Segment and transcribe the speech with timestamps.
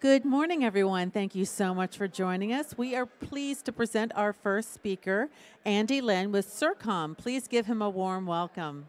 [0.00, 1.10] Good morning, everyone.
[1.10, 2.78] Thank you so much for joining us.
[2.78, 5.28] We are pleased to present our first speaker,
[5.66, 7.14] Andy Lin with Sercomm.
[7.18, 8.86] Please give him a warm welcome.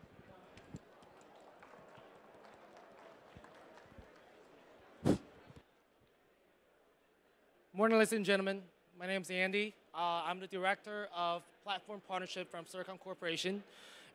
[7.74, 8.62] Morning, ladies and gentlemen.
[8.98, 9.74] My name is Andy.
[9.94, 13.62] Uh, I'm the director of platform partnership from Sercomm Corporation.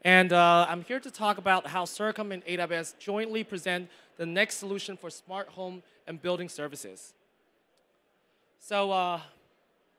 [0.02, 4.56] And uh, I'm here to talk about how Sercomm and AWS jointly present the next
[4.56, 7.12] solution for smart home and building services.
[8.58, 9.20] So uh,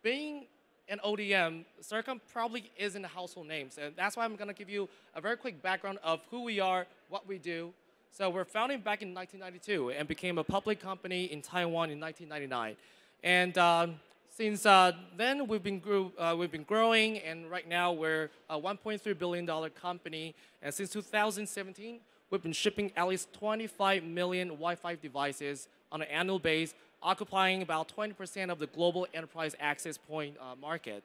[0.02, 0.46] being
[0.90, 3.70] an ODM, Sercomm probably isn't a household name.
[3.70, 6.60] So that's why I'm going to give you a very quick background of who we
[6.60, 7.74] are, what we do.
[8.12, 12.76] So we're founded back in 1992 and became a public company in Taiwan in 1999.
[13.24, 13.88] And uh,
[14.38, 18.60] since uh, then, we've been, grew, uh, we've been growing, and right now we're a
[18.60, 20.36] $1.3 billion company.
[20.62, 26.38] And since 2017, we've been shipping at least 25 million Wi-Fi devices on an annual
[26.38, 31.04] base, occupying about 20% of the global enterprise access point uh, market.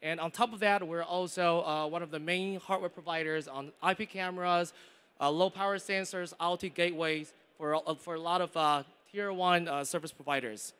[0.00, 3.70] And on top of that, we're also uh, one of the main hardware providers on
[3.86, 4.72] IP cameras,
[5.20, 10.10] uh, low power sensors, IoT gateways for, uh, for a lot of tier one service
[10.10, 10.72] providers.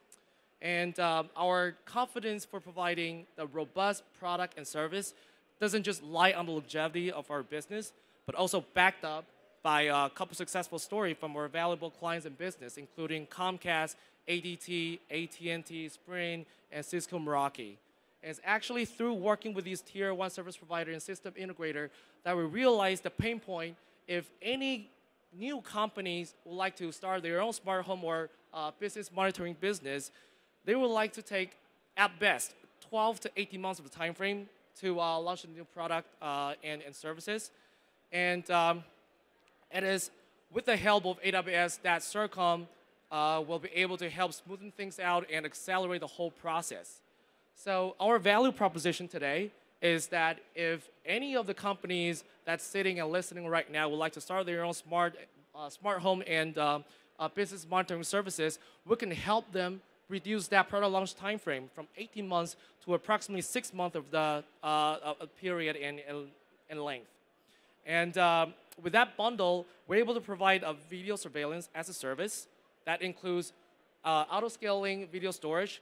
[0.63, 5.13] And um, our confidence for providing a robust product and service
[5.61, 7.93] doesn't just lie on the longevity of our business,
[8.27, 9.25] but also backed up
[9.65, 13.97] by a couple successful stories from our valuable clients and business, including Comcast,
[14.29, 17.77] ADT, AT&T, Sprint, and Cisco Meraki.
[18.23, 21.91] And it's actually through working with these tier one service provider and system integrator
[22.23, 24.91] that we realized the pain point if any
[25.37, 30.13] new companies would like to start their own smart home or uh, business monitoring business,
[30.65, 31.57] they would like to take,
[31.97, 32.55] at best,
[32.89, 34.49] 12 to 18 months of the time frame
[34.81, 37.51] to uh, launch a new product uh, and, and services.
[38.11, 38.85] And um,
[39.71, 40.11] it is
[40.53, 42.67] with the help of AWS that Sercomm
[43.11, 47.01] uh, will be able to help smoothen things out and accelerate the whole process.
[47.55, 53.11] So our value proposition today is that if any of the companies that's sitting and
[53.11, 55.17] listening right now would like to start their own smart,
[55.55, 56.79] uh, smart home and uh,
[57.19, 59.81] uh, business monitoring services, we can help them
[60.13, 64.45] reduce that product launch time frame from 18 months to approximately six months of the
[64.63, 66.01] uh, period in,
[66.69, 67.09] in, length.
[67.87, 72.47] And um, with that bundle, we're able to provide a video surveillance as a service
[72.85, 73.53] that includes
[74.05, 75.81] uh, auto-scaling video storage,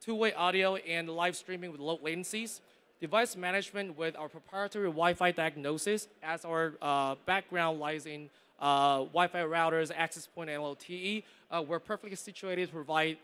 [0.00, 2.60] two-way audio and live streaming with low latencies,
[3.00, 9.40] device management with our proprietary Wi-Fi diagnosis as our uh, background lies in uh, Wi-Fi
[9.40, 11.22] routers, access point, and LTE.
[11.50, 13.18] Uh, we're perfectly situated to provide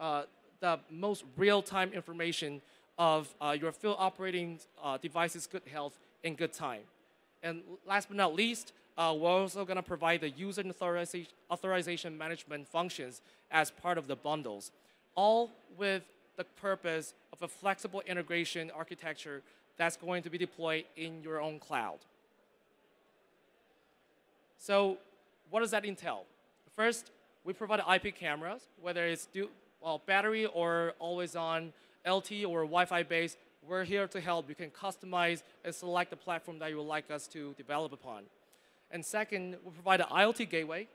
[0.00, 0.22] uh,
[0.60, 2.60] the most real-time information
[2.98, 6.82] of uh, your field operating uh, device's good health in good time.
[7.42, 12.18] And last but not least, uh, we're also going to provide the user authorization, authorization
[12.18, 14.72] management functions as part of the bundles,
[15.14, 16.02] all with
[16.36, 19.42] the purpose of a flexible integration architecture
[19.76, 21.98] that's going to be deployed in your own cloud.
[24.58, 24.98] So
[25.50, 26.24] what does that entail?
[26.74, 27.12] First,
[27.44, 29.26] we provide IP cameras, whether it's
[29.80, 31.72] well, battery or always on
[32.06, 34.48] LTE or Wi-Fi based, we're here to help.
[34.48, 38.22] You can customize and select the platform that you would like us to develop upon.
[38.90, 40.88] And second, we provide an IoT gateway.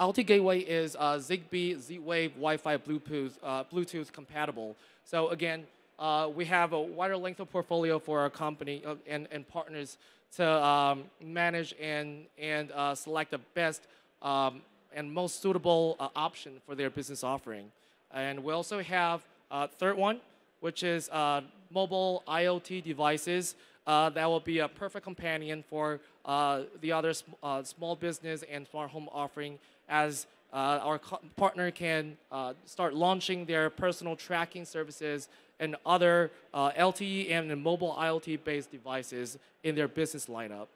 [0.00, 4.74] IoT gateway is uh, Zigbee, Z-Wave, Wi-Fi, Bluetooth, uh, Bluetooth compatible.
[5.04, 5.64] So again,
[5.98, 9.98] uh, we have a wider length of portfolio for our company uh, and, and partners
[10.36, 13.82] to um, manage and, and uh, select the best
[14.22, 14.62] um,
[14.94, 17.70] and most suitable uh, option for their business offering.
[18.12, 20.20] And we also have a third one,
[20.60, 23.54] which is uh, mobile IoT devices
[23.86, 28.44] uh, that will be a perfect companion for uh, the other sm uh, small business
[28.50, 29.58] and smart home offering
[29.88, 31.00] as uh, our
[31.36, 38.70] partner can uh, start launching their personal tracking services and other LTE and mobile IoT-based
[38.70, 40.66] devices in their business lineup.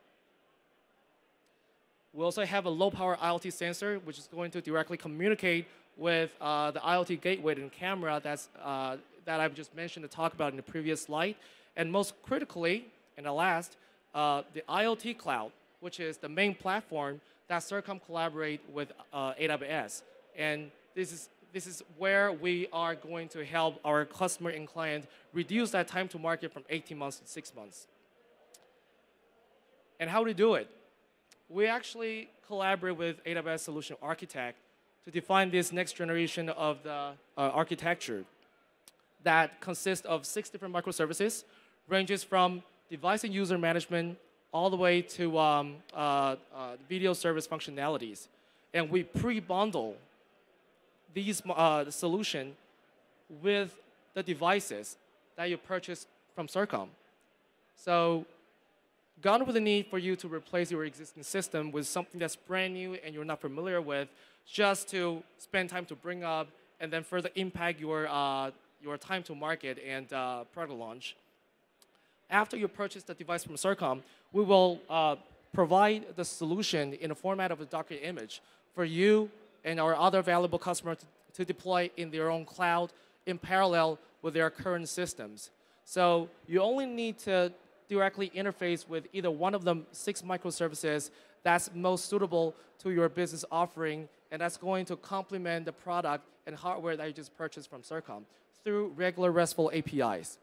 [2.12, 5.66] We also have a low power IoT sensor, which is going to directly communicate
[5.96, 10.34] with uh, the IoT gateway and camera that's, uh, that I've just mentioned to talk
[10.34, 11.36] about in the previous slide.
[11.76, 13.76] And most critically, and the last,
[14.14, 20.02] uh, the IoT cloud, which is the main platform that Sercomm collaborate with uh, AWS.
[20.36, 25.06] And this is, this is where we are going to help our customer and client
[25.32, 27.86] reduce that time to market from 18 months to six months.
[30.00, 30.68] And how do we do it?
[31.48, 34.58] We actually collaborate with AWS Solution Architect
[35.06, 38.24] to define this next generation of the uh, architecture
[39.22, 41.44] that consists of six different microservices,
[41.88, 44.18] ranges from device and user management
[44.52, 48.26] all the way to um, uh, uh, video service functionalities.
[48.74, 49.94] And we pre-bundle
[51.14, 52.56] these uh, solution
[53.42, 53.78] with
[54.14, 54.96] the devices
[55.36, 56.88] that you purchase from Sercomm.
[57.76, 58.26] So
[59.22, 62.74] gone with the need for you to replace your existing system with something that's brand
[62.74, 64.08] new and you're not familiar with,
[64.46, 66.48] just to spend time to bring up
[66.80, 68.50] and then further impact your, uh,
[68.82, 71.16] your time to market and uh, product launch.
[72.28, 74.02] After you purchase the device from Sercomm,
[74.32, 75.16] we will uh,
[75.52, 78.42] provide the solution in the format of a Docker image
[78.74, 79.30] for you
[79.64, 82.92] and our other valuable customers to, to deploy in their own cloud
[83.26, 85.50] in parallel with their current systems.
[85.84, 87.52] So you only need to
[87.88, 91.10] directly interface with either one of the six microservices
[91.42, 96.56] that's most suitable to your business offering, and that's going to complement the product and
[96.56, 98.22] hardware that you just purchased from Sercomm
[98.64, 100.38] through regular RESTful APIs.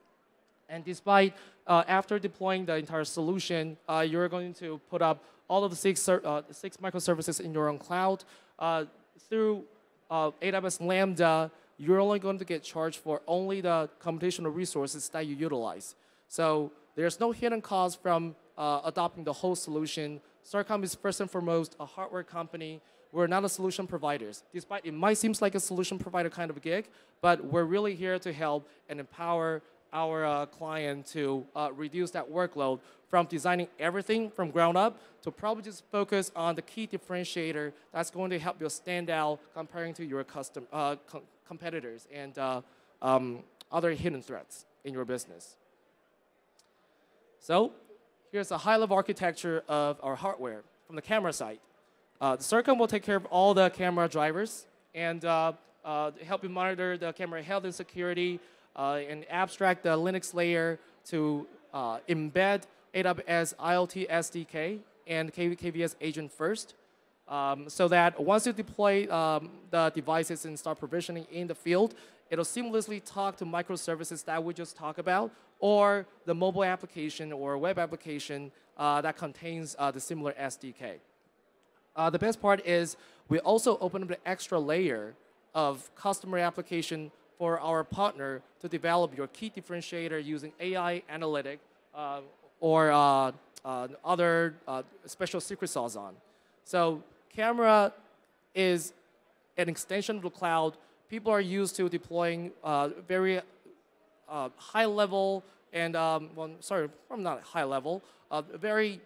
[0.70, 1.34] And despite,
[1.68, 5.78] uh, after deploying the entire solution, uh, you're going to put up all of the
[5.78, 8.24] six, uh, six microservices in your own cloud.
[8.58, 8.86] Uh,
[9.30, 9.64] through
[10.10, 15.28] uh, AWS Lambda, you're only going to get charged for only the computational resources that
[15.28, 15.96] you utilize.
[16.28, 20.22] So there's no hidden cost from uh, adopting the whole solution.
[20.46, 22.82] Sercomm is first and foremost a hardware company.
[23.12, 24.44] We're not a solution providers.
[24.54, 26.88] Despite it might seem like a solution provider kind of gig,
[27.22, 29.62] but we're really here to help and empower
[29.94, 35.30] our uh, client to uh, reduce that workload from designing everything from ground up to
[35.30, 39.94] probably just focus on the key differentiator that's going to help you stand out comparing
[39.94, 42.62] to your custom, uh, co competitors and uh,
[43.02, 45.56] um, other hidden threats in your business.
[47.44, 47.74] So
[48.32, 51.60] here's a high-level architecture of our hardware from the camera side.
[52.22, 55.52] Uh, the Sercomm will take care of all the camera drivers and uh,
[55.84, 58.40] uh, help you monitor the camera health and security
[58.78, 62.64] uh, and abstract the Linux layer to uh, embed
[62.96, 66.76] AWS IoT SDK and KVS agent first.
[67.28, 71.94] Um, so that once you deploy um, the devices and start provisioning in the field,
[72.30, 75.30] it'll seamlessly talk to microservices that we just talked about,
[75.64, 80.96] or the mobile application or web application uh, that contains uh, the similar SDK.
[81.96, 82.98] Uh, the best part is
[83.30, 85.14] we also open up an extra layer
[85.56, 91.62] of customer application for our partner to develop your key differentiator using AI analytic
[91.96, 92.20] uh,
[92.60, 93.32] or uh,
[93.64, 94.56] uh, other
[95.06, 96.14] special secret sauce on.
[96.66, 97.02] So
[97.34, 97.94] camera
[98.54, 98.92] is
[99.56, 100.76] an extension of the cloud.
[101.10, 102.52] People are used to deploying
[103.08, 103.40] very
[104.34, 105.44] uh, high level
[105.74, 109.02] and, um, well, sorry, I'm not high level, uh, very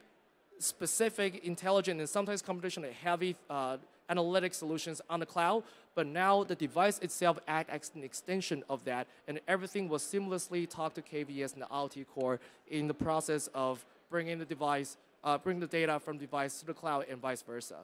[0.60, 3.78] specific, intelligent, and sometimes computationally heavy uh,
[4.10, 5.64] analytic solutions on the cloud.
[5.96, 10.70] But now the device itself acts as an extension of that, and everything was seamlessly
[10.70, 15.38] talked to KVS and the IoT core in the process of bringing the device, uh,
[15.38, 17.78] bring the data from device to the cloud and vice versa.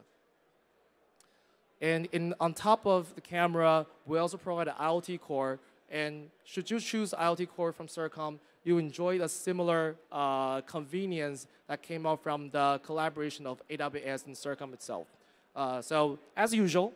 [1.80, 5.58] And in, on top of the camera, we also provide an IoT core.
[5.90, 11.82] And should you choose IoT core from Sercomm, you enjoy a similar uh, convenience that
[11.82, 15.06] came out from the collaboration of AWS and Sercomm itself.
[15.54, 16.92] Uh, so as usual,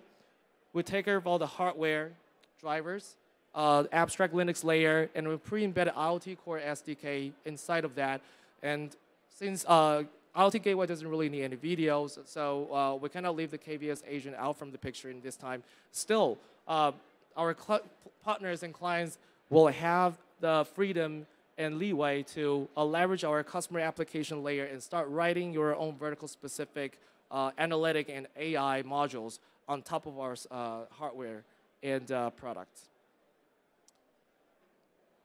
[0.72, 2.12] we take care of all the hardware,
[2.60, 3.16] drivers,
[3.54, 8.20] uh, abstract Linux layer, and we pre-embedded IoT Core SDK inside of that.
[8.62, 8.94] And
[9.28, 10.04] since uh,
[10.36, 14.36] IoT Gateway doesn't really need any videos, so uh, we cannot leave the KVS agent
[14.38, 15.62] out from the picture in this time.
[15.92, 16.92] Still, uh,
[17.36, 17.56] our
[18.24, 19.18] partners and clients
[19.50, 21.26] will have the freedom
[21.58, 26.28] and leeway to uh, leverage our customer application layer and start writing your own vertical
[26.28, 26.98] specific
[27.30, 31.42] uh, analytic and AI modules on top of our uh, hardware
[31.82, 32.88] and uh, products.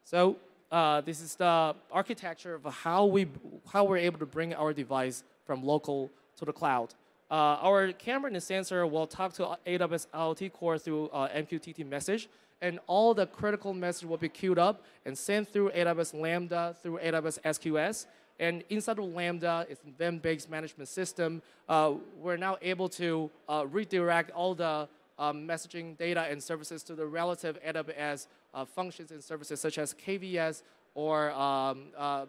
[0.04, 0.36] So
[0.72, 3.28] uh, this is the architecture of how, we,
[3.72, 6.94] how we're able to bring our device from local to the cloud.
[7.32, 12.28] Uh, our camera and sensor will talk to AWS IoT Core through uh, MQTT message,
[12.64, 16.98] and all the critical message will be queued up and sent through AWS Lambda, through
[16.98, 18.06] AWS SQS.
[18.40, 21.42] And inside of Lambda, it's an event-based management system.
[21.68, 24.88] Uh, we're now able to uh, redirect all the
[25.20, 29.94] um, messaging data and services to the relative AWS uh, functions and services such as
[29.94, 30.64] KVS
[30.96, 32.26] or um, uh,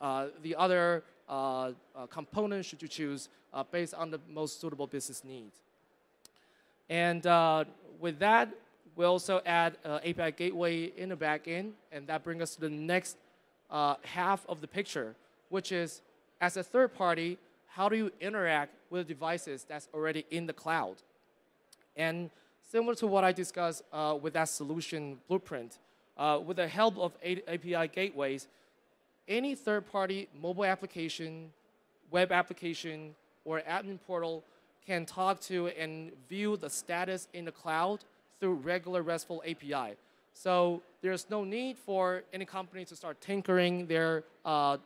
[0.00, 1.02] uh, the other
[2.08, 3.28] components should you choose
[3.72, 5.56] based on the most suitable business needs.
[6.88, 7.24] And
[7.98, 8.48] with that,
[8.96, 13.16] we also add API gateway in the backend, and that brings us to the next
[13.70, 15.14] half of the picture,
[15.50, 16.00] which is
[16.40, 17.38] as a third party,
[17.68, 20.96] how do you interact with devices that's already in the cloud?
[21.96, 22.30] And
[22.70, 25.78] similar to what I discussed uh, with that solution blueprint,
[26.16, 28.48] uh, with the help of API gateways,
[29.28, 31.52] any third-party mobile application,
[32.10, 34.42] web application, or admin portal
[34.86, 38.04] can talk to and view the status in the cloud
[38.40, 39.96] through regular RESTful API.
[40.34, 44.76] So there's no need for any company to start tinkering their uh,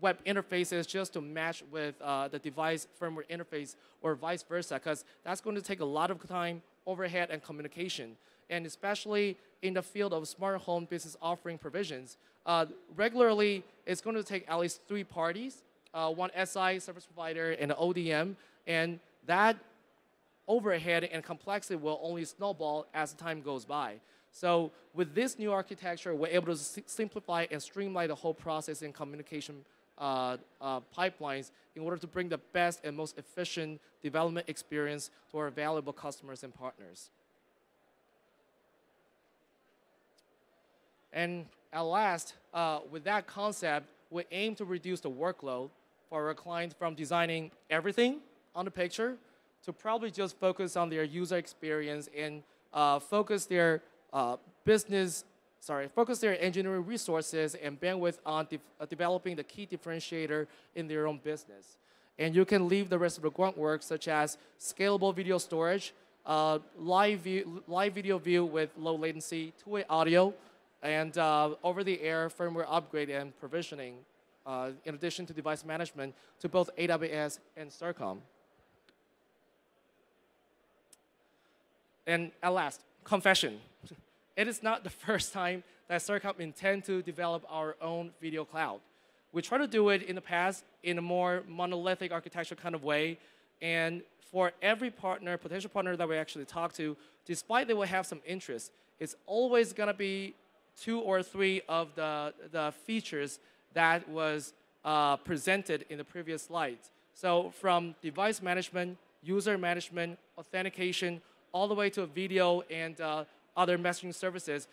[0.00, 5.04] web interfaces just to match with uh, the device firmware interface or vice versa, because
[5.24, 8.16] that's going to take a lot of time, overhead, and communication.
[8.50, 12.16] And especially in the field of smart home business offering provisions,
[12.46, 12.66] uh,
[12.96, 17.72] regularly it's going to take at least three parties, uh, one SI service provider and
[17.72, 19.56] an ODM, and that
[20.48, 24.00] overhead and complexity will only snowball as time goes by.
[24.32, 28.92] So with this new architecture, we're able to simplify and streamline the whole process and
[28.94, 29.64] communication
[29.98, 35.38] uh, uh, pipelines in order to bring the best and most efficient development experience to
[35.38, 37.10] our valuable customers and partners.
[41.12, 45.70] And at last, uh, with that concept, we aim to reduce the workload
[46.08, 48.20] for our clients from designing everything
[48.54, 49.16] on the picture
[49.64, 55.24] to probably just focus on their user experience and uh, focus their uh, business,
[55.60, 60.88] sorry, focus their engineering resources and bandwidth on de uh, developing the key differentiator in
[60.88, 61.76] their own business.
[62.18, 65.94] And you can leave the rest of the grunt work, such as scalable video storage,
[66.26, 70.34] uh, live, view, live video view with low latency, two-way audio,
[70.82, 73.96] and uh, over-the-air firmware upgrade and provisioning,
[74.46, 78.18] uh, in addition to device management to both AWS and Sercomm.
[82.08, 83.60] And at last, confession.
[84.34, 88.80] it is not the first time that Sercomm intend to develop our own video cloud.
[89.32, 92.82] We tried to do it in the past in a more monolithic architecture kind of
[92.82, 93.18] way.
[93.60, 96.96] And for every partner, potential partner that we actually talk to,
[97.26, 100.34] despite they will have some interest, it's always going to be
[100.80, 103.38] two or three of the, the features
[103.74, 106.90] that was uh, presented in the previous slides.
[107.12, 111.20] So from device management, user management, authentication,
[111.52, 113.24] all the way to video and uh,
[113.56, 114.68] other messaging services,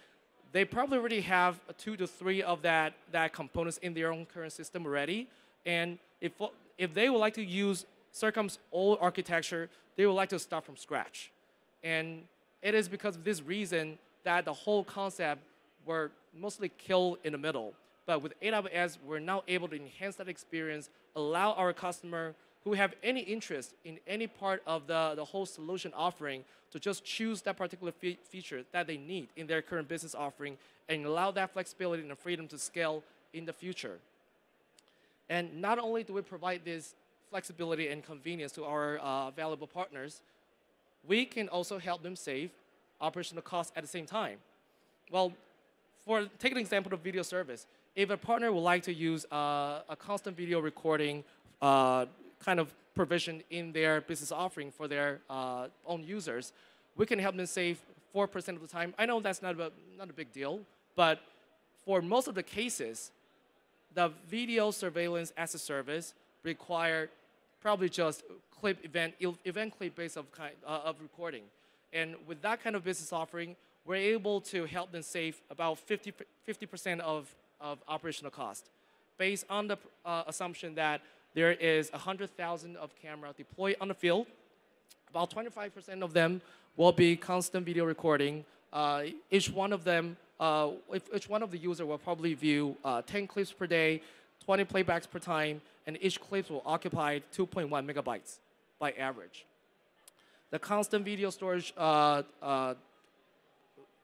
[0.52, 4.54] they probably already have two to three of that, that components in their own current
[4.54, 5.28] system already.
[5.66, 6.32] And if,
[6.78, 10.78] if they would like to use Sercomm's old architecture, they would like to start from
[10.78, 11.32] scratch.
[11.84, 12.24] And
[12.62, 15.42] it is because of this reason that the whole concept
[15.86, 17.74] were mostly killed in the middle.
[18.06, 22.94] But with AWS, we're now able to enhance that experience, allow our customer who have
[23.04, 27.56] any interest in any part of the, the whole solution offering to just choose that
[27.56, 30.58] particular fe feature that they need in their current business offering
[30.90, 33.04] and allow that flexibility and freedom to scale
[33.34, 34.00] in the future.
[35.30, 36.96] And not only do we provide this
[37.30, 40.22] flexibility and convenience to our uh, valuable partners,
[41.08, 42.50] we can also help them save
[43.00, 44.38] operational costs at the same time.
[45.12, 45.34] Well,
[46.04, 47.68] for take an example of video service.
[47.96, 51.24] If a partner would like to use uh, a constant video recording
[51.62, 52.06] uh,
[52.40, 56.54] kind of provision in their business offering for their uh, own users,
[56.96, 57.80] we can help them save
[58.16, 58.94] 4% of the time.
[58.98, 60.62] I know that's not a, not a big deal,
[60.96, 61.20] but
[61.86, 63.12] for most of the cases,
[63.94, 66.14] the video surveillance as a service
[66.44, 67.10] require
[67.62, 68.24] probably just
[68.60, 69.14] clip event,
[69.44, 71.44] event clip based of, kind, uh, of recording.
[71.92, 76.14] And with that kind of business offering, we're able to help them save about 50,
[76.48, 78.70] 50% of, of operational cost
[79.18, 81.02] based on the uh, assumption that
[81.36, 84.26] there is 100,000 of camera deployed on the field.
[85.10, 86.42] About 25% of them
[86.78, 88.46] will be constant video recording.
[88.72, 90.72] Uh, each one of them, uh,
[91.14, 94.02] each one of the user will probably view uh, 10 clips per day,
[94.46, 98.38] 20 playbacks per time, and each clip will occupy 2.1 megabytes
[98.80, 99.46] by average.
[100.52, 102.76] The constant video storage uh, uh,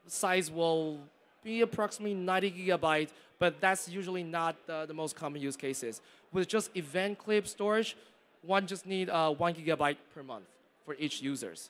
[0.05, 0.99] size will
[1.43, 6.01] be approximately 90 gigabytes, but that's usually not the, the most common use cases.
[6.31, 7.97] With just event clip storage,
[8.41, 10.45] one just need uh, one gigabyte per month
[10.85, 11.69] for each users.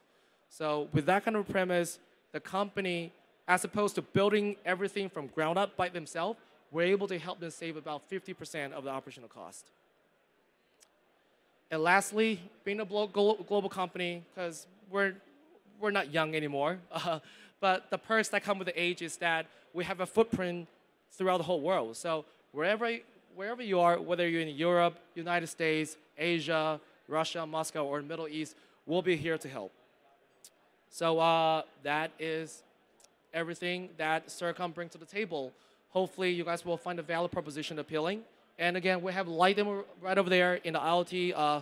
[0.50, 2.00] So with that kind of premise,
[2.32, 3.12] the company,
[3.48, 6.40] as opposed to building everything from ground up by themselves,
[6.72, 9.66] we're able to help them save about 50% of the operational cost.
[11.70, 15.14] And lastly, being a global company, because we're,
[15.80, 17.20] we're not young anymore, uh,
[17.60, 20.68] but the perks that come with the age is that we have a footprint
[21.12, 21.98] throughout the whole world.
[21.98, 22.92] So wherever,
[23.36, 28.56] wherever you are, whether you're in Europe, United States, Asia, Russia, Moscow, or Middle East,
[28.86, 29.72] we'll be here to help.
[30.90, 32.64] So uh, that is
[33.34, 35.52] everything that Sercomm brings to the table.
[35.92, 38.22] Hopefully you guys will find the value proposition appealing.
[38.60, 39.60] And again, we have light
[40.02, 41.62] right over there in the IoT, uh,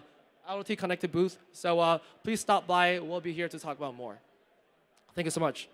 [0.49, 1.37] IoT connected booth.
[1.53, 2.99] So uh, please stop by.
[2.99, 4.17] We'll be here to talk about more.
[5.15, 5.69] Thank you so much.